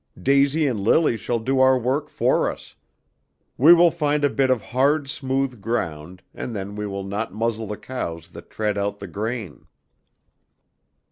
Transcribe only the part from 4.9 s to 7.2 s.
smooth ground, and then we will